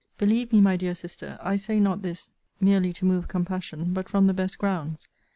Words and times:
Believe 0.17 0.51
me, 0.51 0.61
my 0.61 0.77
dear 0.77 0.95
Sister, 0.95 1.37
I 1.43 1.57
say 1.57 1.79
not 1.79 2.01
this 2.01 2.31
merely 2.59 2.91
to 2.91 3.05
move 3.05 3.27
compassion, 3.27 3.93
but 3.93 4.09
from 4.09 4.25
the 4.25 4.33
best 4.33 4.57
grounds. 4.57 5.07